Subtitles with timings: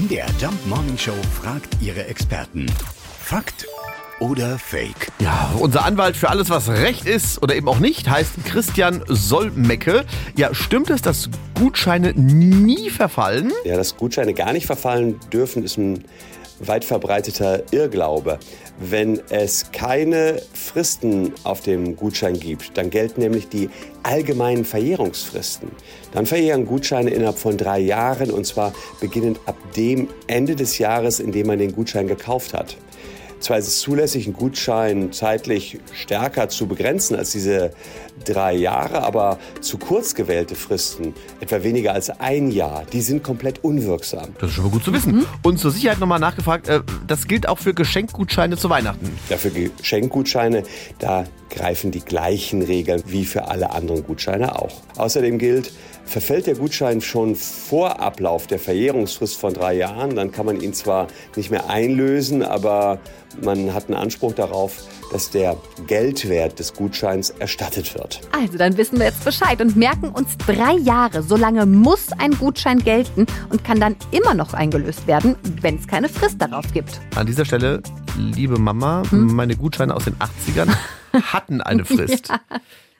[0.00, 1.12] MDR Jump Morning Show
[1.42, 2.64] fragt ihre Experten.
[3.22, 3.66] Fakt
[4.18, 5.08] oder Fake?
[5.18, 10.06] Ja, unser Anwalt für alles, was Recht ist oder eben auch nicht, heißt Christian Solmecke.
[10.38, 13.52] Ja, stimmt es, dass Gutscheine nie verfallen?
[13.64, 16.04] Ja, dass Gutscheine gar nicht verfallen dürfen, ist ein
[16.60, 18.38] weit verbreiteter Irrglaube.
[18.78, 20.40] Wenn es keine
[20.70, 23.70] Fristen auf dem Gutschein gibt, dann gelten nämlich die
[24.04, 25.68] allgemeinen Verjährungsfristen.
[26.12, 31.18] Dann verjähren Gutscheine innerhalb von drei Jahren und zwar beginnend ab dem Ende des Jahres,
[31.18, 32.76] in dem man den Gutschein gekauft hat.
[33.40, 37.72] Zwar ist es zulässig, einen Gutschein zeitlich stärker zu begrenzen als diese
[38.24, 43.64] drei Jahre, aber zu kurz gewählte Fristen, etwa weniger als ein Jahr, die sind komplett
[43.64, 44.34] unwirksam.
[44.38, 45.24] Das ist schon mal gut zu wissen.
[45.42, 49.10] Und zur Sicherheit nochmal nachgefragt, äh, das gilt auch für Geschenkgutscheine zu Weihnachten.
[49.30, 50.64] Ja, für Geschenkgutscheine,
[50.98, 54.72] da greifen die gleichen Regeln wie für alle anderen Gutscheine auch.
[54.96, 55.72] Außerdem gilt,
[56.04, 60.74] verfällt der Gutschein schon vor Ablauf der Verjährungsfrist von drei Jahren, dann kann man ihn
[60.74, 63.00] zwar nicht mehr einlösen, aber
[63.42, 68.20] man hat einen Anspruch darauf, dass der Geldwert des Gutscheins erstattet wird.
[68.32, 71.22] Also, dann wissen wir jetzt Bescheid und merken uns drei Jahre.
[71.22, 75.86] So lange muss ein Gutschein gelten und kann dann immer noch eingelöst werden, wenn es
[75.86, 77.00] keine Frist darauf gibt.
[77.16, 77.82] An dieser Stelle,
[78.16, 80.70] liebe Mama, meine Gutscheine aus den 80ern
[81.32, 82.32] hatten eine Frist.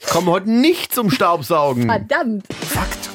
[0.00, 1.86] Ich komme heute nicht zum Staubsaugen.
[1.86, 2.44] Verdammt!